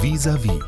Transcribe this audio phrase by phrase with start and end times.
[0.00, 0.60] Vis-à-vis.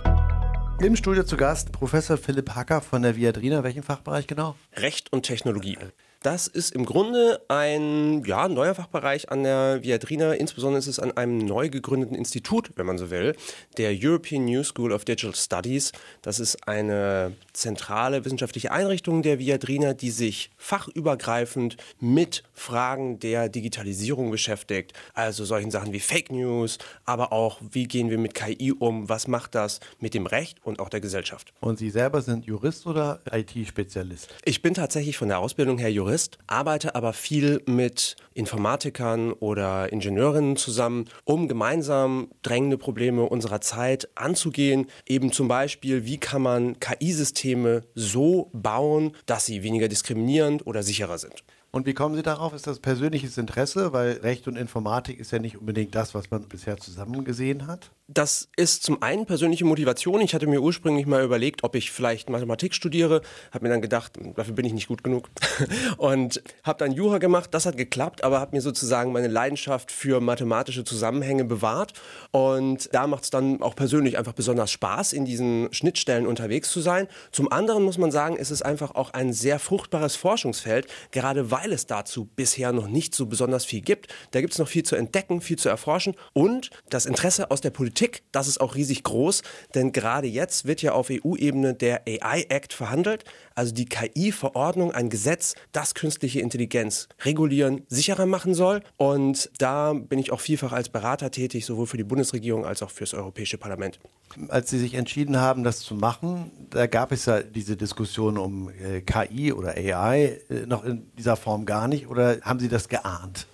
[0.84, 3.62] Im Studio zu Gast Professor Philipp Hacker von der Viadrina.
[3.62, 4.56] Welchen Fachbereich genau?
[4.74, 5.78] Recht und Technologie.
[6.22, 10.34] Das ist im Grunde ein ja, neuer Fachbereich an der Viadrina.
[10.34, 13.34] Insbesondere ist es an einem neu gegründeten Institut, wenn man so will,
[13.78, 15.92] der European New School of Digital Studies.
[16.20, 24.30] Das ist eine zentrale wissenschaftliche Einrichtung der Viadrina, die sich fachübergreifend mit Fragen der Digitalisierung
[24.30, 24.92] beschäftigt.
[25.14, 26.76] Also solchen Sachen wie Fake News,
[27.06, 30.80] aber auch, wie gehen wir mit KI um, was macht das mit dem Recht und
[30.80, 31.54] auch der Gesellschaft.
[31.60, 34.28] Und Sie selber sind Jurist oder IT-Spezialist?
[34.44, 36.09] Ich bin tatsächlich von der Ausbildung her Jurist.
[36.10, 44.08] Jurist, arbeite aber viel mit Informatikern oder Ingenieurinnen zusammen, um gemeinsam drängende Probleme unserer Zeit
[44.16, 44.88] anzugehen.
[45.06, 51.18] Eben zum Beispiel, wie kann man KI-Systeme so bauen, dass sie weniger diskriminierend oder sicherer
[51.18, 51.44] sind.
[51.72, 52.52] Und wie kommen Sie darauf?
[52.52, 53.92] Ist das persönliches Interesse?
[53.92, 57.92] Weil Recht und Informatik ist ja nicht unbedingt das, was man bisher zusammen gesehen hat.
[58.08, 60.20] Das ist zum einen persönliche Motivation.
[60.20, 63.22] Ich hatte mir ursprünglich mal überlegt, ob ich vielleicht Mathematik studiere.
[63.52, 65.30] Habe mir dann gedacht, dafür bin ich nicht gut genug.
[65.96, 67.50] Und habe dann Jura gemacht.
[67.54, 71.92] Das hat geklappt, aber habe mir sozusagen meine Leidenschaft für mathematische Zusammenhänge bewahrt.
[72.32, 76.80] Und da macht es dann auch persönlich einfach besonders Spaß, in diesen Schnittstellen unterwegs zu
[76.80, 77.06] sein.
[77.30, 81.59] Zum anderen muss man sagen, ist es einfach auch ein sehr fruchtbares Forschungsfeld, gerade weil
[81.66, 84.08] es dazu bisher noch nicht so besonders viel gibt.
[84.30, 86.14] Da gibt es noch viel zu entdecken, viel zu erforschen.
[86.32, 89.42] Und das Interesse aus der Politik Politik, das ist auch riesig groß,
[89.74, 93.24] denn gerade jetzt wird ja auf EU-Ebene der AI Act verhandelt,
[93.60, 98.80] also die KI-Verordnung, ein Gesetz, das künstliche Intelligenz regulieren, sicherer machen soll.
[98.96, 102.90] Und da bin ich auch vielfach als Berater tätig, sowohl für die Bundesregierung als auch
[102.90, 104.00] für das Europäische Parlament.
[104.48, 108.70] Als Sie sich entschieden haben, das zu machen, da gab es ja diese Diskussion um
[108.70, 112.88] äh, KI oder AI äh, noch in dieser Form gar nicht oder haben Sie das
[112.88, 113.46] geahnt?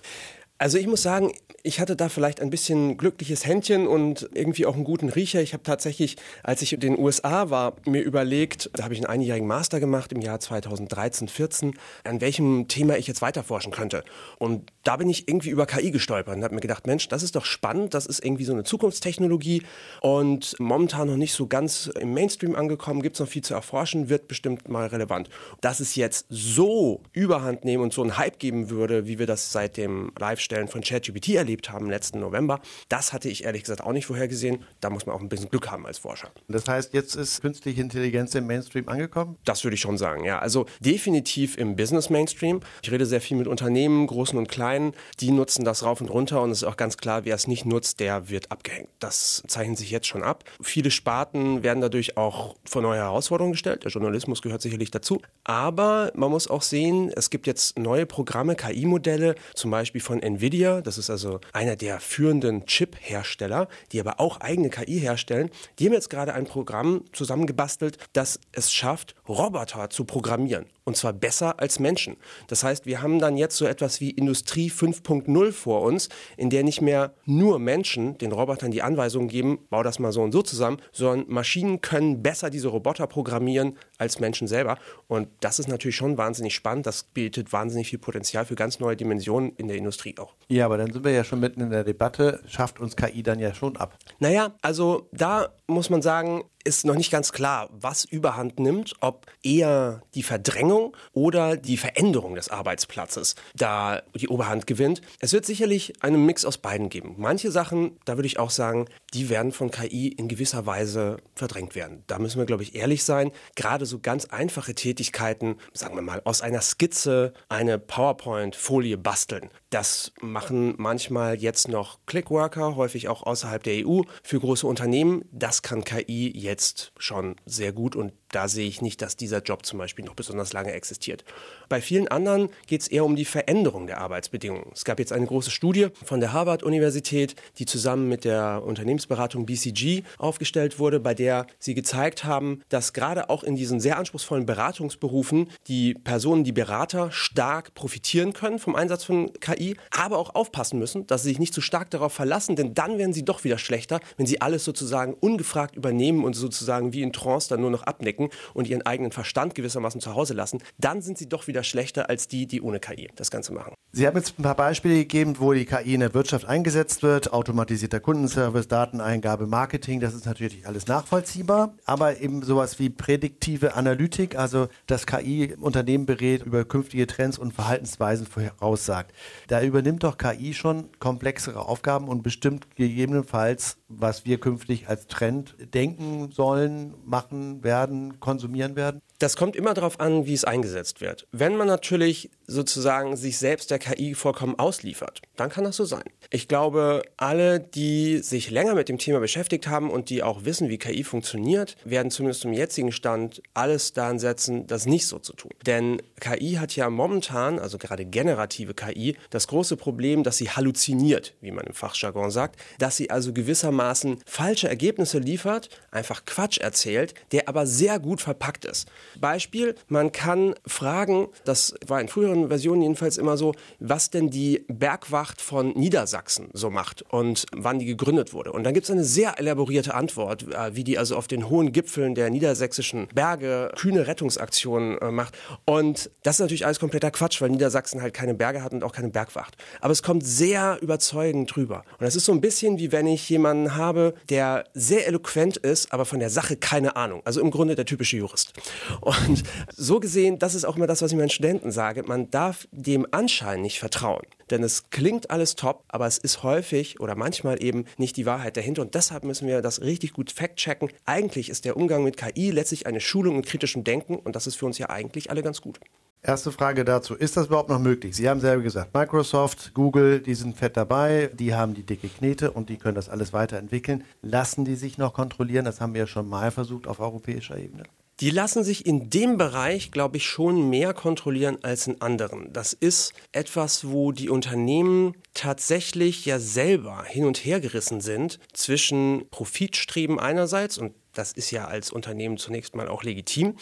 [0.59, 4.75] Also ich muss sagen, ich hatte da vielleicht ein bisschen glückliches Händchen und irgendwie auch
[4.75, 5.41] einen guten Riecher.
[5.41, 9.07] Ich habe tatsächlich, als ich in den USA war, mir überlegt, da habe ich einen
[9.07, 11.73] einjährigen Master gemacht im Jahr 2013, 14,
[12.05, 14.03] an welchem Thema ich jetzt weiterforschen könnte.
[14.39, 17.35] Und da bin ich irgendwie über KI gestolpert und habe mir gedacht, Mensch, das ist
[17.35, 19.63] doch spannend, das ist irgendwie so eine Zukunftstechnologie
[20.01, 24.09] und momentan noch nicht so ganz im Mainstream angekommen, gibt es noch viel zu erforschen,
[24.09, 25.29] wird bestimmt mal relevant.
[25.59, 29.51] Dass es jetzt so überhand nehmen und so einen Hype geben würde, wie wir das
[29.51, 30.13] seit dem
[30.47, 32.59] Live-Stellen von ChatGPT erlebt haben letzten November,
[32.89, 34.63] das hatte ich ehrlich gesagt auch nicht vorhergesehen.
[34.79, 36.31] Da muss man auch ein bisschen Glück haben als Forscher.
[36.47, 39.37] Das heißt, jetzt ist künstliche Intelligenz im Mainstream angekommen?
[39.45, 40.39] Das würde ich schon sagen, ja.
[40.39, 42.61] Also definitiv im Business Mainstream.
[42.81, 46.09] Ich rede sehr viel mit Unternehmen, großen und kleinen Kleinen, die nutzen das rauf und
[46.09, 48.89] runter und es ist auch ganz klar, wer es nicht nutzt, der wird abgehängt.
[48.99, 50.43] Das zeichnet sich jetzt schon ab.
[50.61, 53.83] Viele Sparten werden dadurch auch vor neue Herausforderungen gestellt.
[53.83, 55.21] Der Journalismus gehört sicherlich dazu.
[55.43, 60.36] Aber man muss auch sehen, es gibt jetzt neue Programme, KI-Modelle, zum Beispiel von Nvidia.
[60.81, 65.49] Das ist also einer der führenden Chip-Hersteller, die aber auch eigene KI herstellen.
[65.79, 70.65] Die haben jetzt gerade ein Programm zusammengebastelt, das es schafft, Roboter zu programmieren.
[70.83, 72.15] Und zwar besser als Menschen.
[72.47, 76.63] Das heißt, wir haben dann jetzt so etwas wie Industrie 5.0 vor uns, in der
[76.63, 80.41] nicht mehr nur Menschen den Robotern die Anweisungen geben, bau das mal so und so
[80.41, 84.77] zusammen, sondern Maschinen können besser diese Roboter programmieren als Menschen selber.
[85.07, 86.85] Und das ist natürlich schon wahnsinnig spannend.
[86.85, 90.33] Das bietet wahnsinnig viel Potenzial für ganz neue Dimensionen in der Industrie auch.
[90.47, 92.41] Ja, aber dann sind wir ja schon mitten in der Debatte.
[92.47, 93.97] Schafft uns KI dann ja schon ab?
[94.19, 99.25] Naja, also da muss man sagen, ist noch nicht ganz klar, was überhand nimmt, ob
[99.41, 105.01] eher die Verdrängung oder die Veränderung des Arbeitsplatzes da die Oberhand gewinnt.
[105.19, 107.15] Es wird sicherlich einen Mix aus beiden geben.
[107.17, 111.73] Manche Sachen, da würde ich auch sagen, die werden von KI in gewisser Weise verdrängt
[111.73, 112.03] werden.
[112.07, 113.31] Da müssen wir, glaube ich, ehrlich sein.
[113.55, 119.49] Gerade so ganz einfache Tätigkeiten, sagen wir mal, aus einer Skizze eine PowerPoint-Folie basteln.
[119.69, 125.25] Das machen manchmal jetzt noch Clickworker, häufig auch außerhalb der EU für große Unternehmen.
[125.31, 129.65] Das kann KI jetzt schon sehr gut und da sehe ich nicht, dass dieser Job
[129.65, 131.23] zum Beispiel noch besonders lange existiert.
[131.69, 134.71] Bei vielen anderen geht es eher um die Veränderung der Arbeitsbedingungen.
[134.73, 140.03] Es gab jetzt eine große Studie von der Harvard-Universität, die zusammen mit der Unternehmensberatung BCG
[140.17, 145.49] aufgestellt wurde, bei der sie gezeigt haben, dass gerade auch in diesen sehr anspruchsvollen Beratungsberufen
[145.67, 151.07] die Personen, die Berater, stark profitieren können vom Einsatz von KI, aber auch aufpassen müssen,
[151.07, 153.99] dass sie sich nicht zu stark darauf verlassen, denn dann werden sie doch wieder schlechter,
[154.17, 158.16] wenn sie alles sozusagen ungefragt übernehmen und sozusagen wie in Trance dann nur noch abnecken
[158.17, 162.09] stecken und ihren eigenen Verstand gewissermaßen zu Hause lassen, dann sind sie doch wieder schlechter
[162.09, 163.73] als die, die ohne KI das Ganze machen.
[163.91, 167.33] Sie haben jetzt ein paar Beispiele gegeben, wo die KI in der Wirtschaft eingesetzt wird.
[167.33, 171.73] Automatisierter Kundenservice, Dateneingabe, Marketing, das ist natürlich alles nachvollziehbar.
[171.85, 177.53] Aber eben sowas wie prädiktive Analytik, also dass KI Unternehmen berät, über künftige Trends und
[177.53, 179.13] Verhaltensweisen voraussagt.
[179.47, 185.55] Da übernimmt doch KI schon komplexere Aufgaben und bestimmt gegebenenfalls was wir künftig als Trend
[185.73, 189.01] denken sollen, machen werden, konsumieren werden?
[189.19, 191.25] Das kommt immer darauf an, wie es eingesetzt wird.
[191.31, 196.03] Wenn man natürlich sozusagen sich selbst der KI vollkommen ausliefert, dann kann das so sein.
[196.29, 200.69] Ich glaube, alle, die sich länger mit dem Thema beschäftigt haben und die auch wissen,
[200.69, 205.33] wie KI funktioniert, werden zumindest zum jetzigen Stand alles daran setzen, das nicht so zu
[205.33, 205.51] tun.
[205.65, 211.33] Denn KI hat ja momentan, also gerade generative KI, das große Problem, dass sie halluziniert,
[211.41, 213.76] wie man im Fachjargon sagt, dass sie also gewissermaßen
[214.25, 218.87] falsche Ergebnisse liefert, einfach Quatsch erzählt, der aber sehr gut verpackt ist.
[219.19, 224.65] Beispiel, man kann fragen, das war in früheren Versionen jedenfalls immer so, was denn die
[224.67, 228.51] Bergwacht von Niedersachsen so macht und wann die gegründet wurde.
[228.51, 231.71] Und dann gibt es eine sehr elaborierte Antwort, äh, wie die also auf den hohen
[231.71, 235.37] Gipfeln der niedersächsischen Berge kühne Rettungsaktionen äh, macht.
[235.65, 238.93] Und das ist natürlich alles kompletter Quatsch, weil Niedersachsen halt keine Berge hat und auch
[238.93, 239.55] keine Bergwacht.
[239.81, 241.83] Aber es kommt sehr überzeugend drüber.
[241.99, 245.93] Und das ist so ein bisschen wie wenn ich jemanden habe, der sehr eloquent ist,
[245.93, 247.21] aber von der Sache keine Ahnung.
[247.25, 248.53] Also im Grunde der typische Jurist.
[249.01, 249.43] Und
[249.75, 253.05] so gesehen, das ist auch immer das, was ich meinen Studenten sage, man darf dem
[253.11, 254.23] Anschein nicht vertrauen.
[254.49, 258.55] Denn es klingt alles top, aber es ist häufig oder manchmal eben nicht die Wahrheit
[258.55, 258.81] dahinter.
[258.81, 260.89] Und deshalb müssen wir das richtig gut fact-checken.
[261.05, 264.55] Eigentlich ist der Umgang mit KI letztlich eine Schulung in kritischem Denken und das ist
[264.55, 265.79] für uns ja eigentlich alle ganz gut.
[266.27, 268.13] Erste Frage dazu, ist das überhaupt noch möglich?
[268.13, 272.51] Sie haben selber gesagt, Microsoft, Google, die sind fett dabei, die haben die dicke Knete
[272.51, 274.03] und die können das alles weiterentwickeln.
[274.21, 275.63] Lassen die sich noch kontrollieren?
[275.63, 277.83] Das haben wir ja schon mal versucht auf europäischer Ebene.
[278.19, 282.51] Die lassen sich in dem Bereich, glaube ich, schon mehr kontrollieren als in anderen.
[282.51, 289.29] Das ist etwas, wo die Unternehmen tatsächlich ja selber hin und her gerissen sind zwischen
[289.31, 293.55] Profitstreben einerseits, und das ist ja als Unternehmen zunächst mal auch legitim,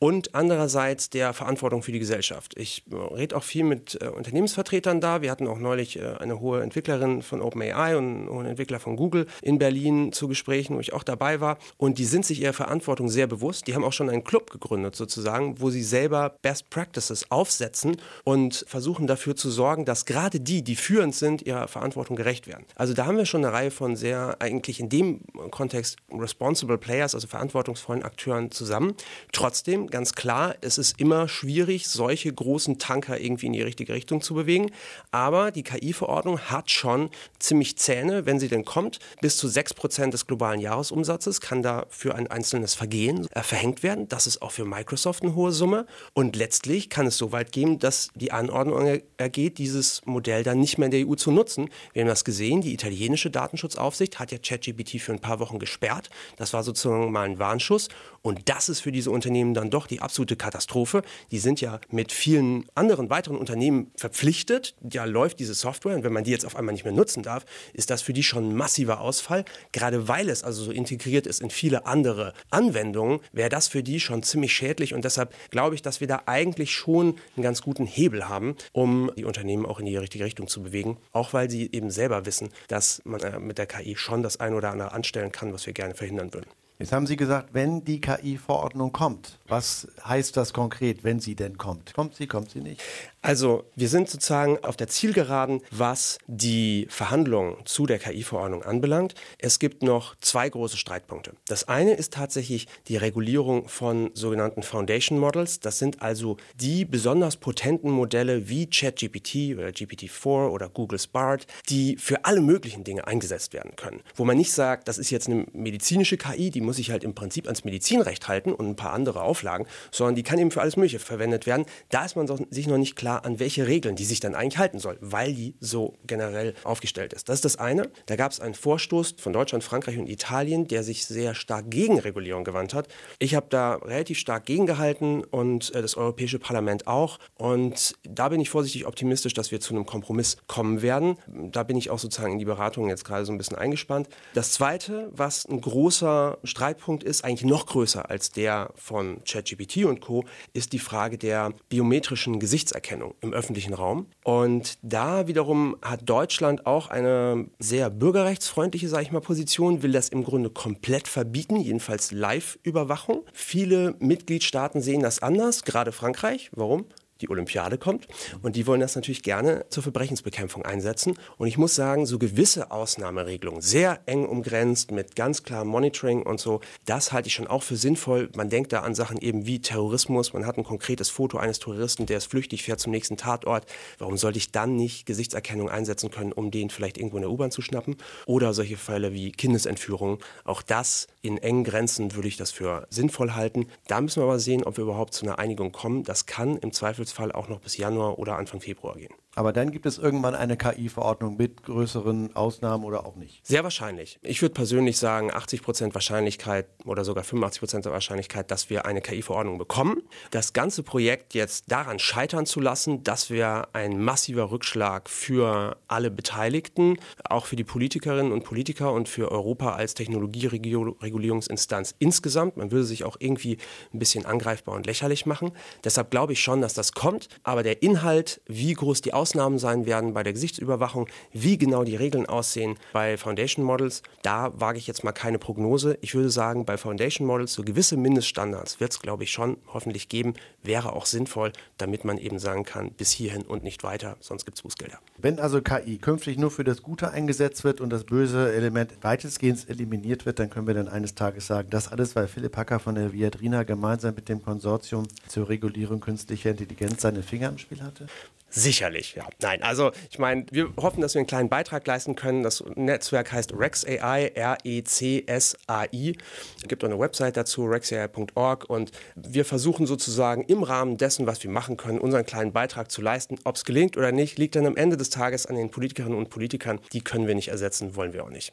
[0.00, 2.54] und andererseits der Verantwortung für die Gesellschaft.
[2.56, 5.20] Ich äh, rede auch viel mit äh, Unternehmensvertretern da.
[5.20, 9.26] Wir hatten auch neulich äh, eine hohe Entwicklerin von OpenAI und einen Entwickler von Google
[9.42, 11.58] in Berlin zu Gesprächen, wo ich auch dabei war.
[11.76, 13.66] Und die sind sich ihrer Verantwortung sehr bewusst.
[13.66, 18.64] Die haben auch schon einen Club gegründet sozusagen, wo sie selber Best Practices aufsetzen und
[18.66, 22.64] versuchen dafür zu sorgen, dass gerade die, die führend sind, ihrer Verantwortung gerecht werden.
[22.74, 25.20] Also da haben wir schon eine Reihe von sehr eigentlich in dem
[25.50, 28.94] Kontext responsible Players, also verantwortungsvollen Akteuren zusammen.
[29.32, 34.20] Trotzdem ganz klar, es ist immer schwierig, solche großen Tanker irgendwie in die richtige Richtung
[34.22, 34.70] zu bewegen.
[35.10, 38.98] Aber die KI-Verordnung hat schon ziemlich Zähne, wenn sie denn kommt.
[39.20, 44.08] Bis zu 6% des globalen Jahresumsatzes kann da für ein einzelnes Vergehen äh, verhängt werden.
[44.08, 45.86] Das ist auch für Microsoft eine hohe Summe.
[46.14, 50.78] Und letztlich kann es so weit gehen, dass die Anordnung ergeht, dieses Modell dann nicht
[50.78, 51.68] mehr in der EU zu nutzen.
[51.92, 56.10] Wir haben das gesehen, die italienische Datenschutzaufsicht hat ja ChatGPT für ein paar Wochen gesperrt.
[56.36, 57.88] Das war sozusagen mal ein Warnschuss.
[58.22, 61.02] Und das ist für diese Unternehmen dann doch die absolute Katastrophe.
[61.30, 64.74] Die sind ja mit vielen anderen weiteren Unternehmen verpflichtet.
[64.90, 67.44] Ja, läuft diese Software und wenn man die jetzt auf einmal nicht mehr nutzen darf,
[67.72, 69.44] ist das für die schon ein massiver Ausfall.
[69.72, 74.00] Gerade weil es also so integriert ist in viele andere Anwendungen, wäre das für die
[74.00, 74.94] schon ziemlich schädlich.
[74.94, 79.10] Und deshalb glaube ich, dass wir da eigentlich schon einen ganz guten Hebel haben, um
[79.16, 80.98] die Unternehmen auch in die richtige Richtung zu bewegen.
[81.12, 84.56] Auch weil sie eben selber wissen, dass man äh, mit der KI schon das eine
[84.56, 86.50] oder andere anstellen kann, was wir gerne verhindern würden.
[86.80, 91.58] Jetzt haben Sie gesagt, wenn die KI-Verordnung kommt, was heißt das konkret, wenn sie denn
[91.58, 91.92] kommt?
[91.92, 92.80] Kommt sie, kommt sie nicht?
[93.20, 99.14] Also wir sind sozusagen auf der Zielgeraden, was die Verhandlungen zu der KI-Verordnung anbelangt.
[99.38, 101.34] Es gibt noch zwei große Streitpunkte.
[101.46, 105.60] Das eine ist tatsächlich die Regulierung von sogenannten Foundation Models.
[105.60, 111.96] Das sind also die besonders potenten Modelle wie ChatGPT oder GPT-4 oder Google Bard, die
[111.98, 114.00] für alle möglichen Dinge eingesetzt werden können.
[114.14, 117.16] Wo man nicht sagt, das ist jetzt eine medizinische KI, die muss sich halt im
[117.16, 120.76] Prinzip ans Medizinrecht halten und ein paar andere Auflagen, sondern die kann eben für alles
[120.76, 121.66] Mögliche verwendet werden.
[121.88, 124.78] Da ist man sich noch nicht klar, an welche Regeln die sich dann eigentlich halten
[124.78, 127.28] soll, weil die so generell aufgestellt ist.
[127.28, 127.90] Das ist das eine.
[128.06, 131.98] Da gab es einen Vorstoß von Deutschland, Frankreich und Italien, der sich sehr stark gegen
[131.98, 132.86] Regulierung gewandt hat.
[133.18, 137.18] Ich habe da relativ stark gegengehalten und äh, das Europäische Parlament auch.
[137.34, 141.16] Und da bin ich vorsichtig optimistisch, dass wir zu einem Kompromiss kommen werden.
[141.26, 144.08] Da bin ich auch sozusagen in die Beratungen jetzt gerade so ein bisschen eingespannt.
[144.34, 149.86] Das zweite, was ein großer Streit Streitpunkt ist, eigentlich noch größer als der von ChatGPT
[149.86, 154.08] und Co., ist die Frage der biometrischen Gesichtserkennung im öffentlichen Raum.
[154.24, 160.10] Und da wiederum hat Deutschland auch eine sehr bürgerrechtsfreundliche, sage ich mal, Position, will das
[160.10, 163.24] im Grunde komplett verbieten, jedenfalls Live-Überwachung.
[163.32, 166.50] Viele Mitgliedstaaten sehen das anders, gerade Frankreich.
[166.52, 166.84] Warum?
[167.20, 168.06] Die Olympiade kommt.
[168.42, 171.18] Und die wollen das natürlich gerne zur Verbrechensbekämpfung einsetzen.
[171.38, 176.40] Und ich muss sagen, so gewisse Ausnahmeregelungen, sehr eng umgrenzt, mit ganz klarem Monitoring und
[176.40, 178.30] so, das halte ich schon auch für sinnvoll.
[178.34, 180.32] Man denkt da an Sachen eben wie Terrorismus.
[180.32, 183.66] Man hat ein konkretes Foto eines Touristen, der ist flüchtig, fährt zum nächsten Tatort.
[183.98, 187.50] Warum sollte ich dann nicht Gesichtserkennung einsetzen können, um den vielleicht irgendwo in der U-Bahn
[187.50, 187.96] zu schnappen?
[188.26, 190.18] Oder solche Fälle wie Kindesentführung.
[190.44, 193.66] Auch das in engen Grenzen würde ich das für sinnvoll halten.
[193.86, 196.04] Da müssen wir aber sehen, ob wir überhaupt zu einer Einigung kommen.
[196.04, 196.72] Das kann im
[197.10, 199.14] Zweifelsfall auch noch bis Januar oder Anfang Februar gehen.
[199.36, 203.46] Aber dann gibt es irgendwann eine KI-Verordnung mit größeren Ausnahmen oder auch nicht?
[203.46, 204.18] Sehr wahrscheinlich.
[204.22, 208.86] Ich würde persönlich sagen, 80 Prozent Wahrscheinlichkeit oder sogar 85 Prozent der Wahrscheinlichkeit, dass wir
[208.86, 210.02] eine KI-Verordnung bekommen.
[210.32, 216.10] Das ganze Projekt jetzt daran scheitern zu lassen, das wäre ein massiver Rückschlag für alle
[216.10, 222.56] Beteiligten, auch für die Politikerinnen und Politiker und für Europa als Technologieregulierungsinstanz insgesamt.
[222.56, 223.58] Man würde sich auch irgendwie
[223.94, 225.52] ein bisschen angreifbar und lächerlich machen.
[225.84, 227.28] Deshalb glaube ich schon, dass das kommt.
[227.44, 231.94] Aber der Inhalt, wie groß die Ausnahmen sein werden bei der Gesichtsüberwachung, wie genau die
[231.94, 235.98] Regeln aussehen bei Foundation Models, da wage ich jetzt mal keine Prognose.
[236.00, 240.08] Ich würde sagen, bei Foundation Models so gewisse Mindeststandards wird es, glaube ich, schon hoffentlich
[240.08, 244.46] geben, wäre auch sinnvoll, damit man eben sagen kann, bis hierhin und nicht weiter, sonst
[244.46, 244.98] gibt es Bußgelder.
[245.18, 249.68] Wenn also KI künftig nur für das Gute eingesetzt wird und das böse Element weitestgehend
[249.68, 252.94] eliminiert wird, dann können wir dann eines Tages sagen, das alles, weil Philipp Hacker von
[252.94, 258.06] der Viadrina gemeinsam mit dem Konsortium zur Regulierung künstlicher Intelligenz seine Finger im Spiel hatte?
[258.50, 259.26] Sicherlich, ja.
[259.40, 262.42] Nein, also ich meine, wir hoffen, dass wir einen kleinen Beitrag leisten können.
[262.42, 266.16] Das Netzwerk heißt RexAI, R-E-C-S-A-I.
[266.56, 268.68] Es gibt auch eine Website dazu, rexai.org.
[268.68, 273.02] Und wir versuchen sozusagen im Rahmen dessen, was wir machen können, unseren kleinen Beitrag zu
[273.02, 273.38] leisten.
[273.44, 276.30] Ob es gelingt oder nicht, liegt dann am Ende des Tages an den Politikerinnen und
[276.30, 276.80] Politikern.
[276.92, 278.52] Die können wir nicht ersetzen, wollen wir auch nicht.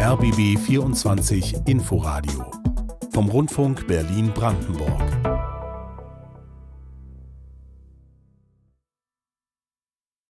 [0.00, 2.50] RBB 24 Inforadio
[3.12, 5.23] vom Rundfunk Berlin-Brandenburg.